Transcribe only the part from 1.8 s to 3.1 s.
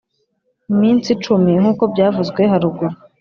byavuzwe haruguru.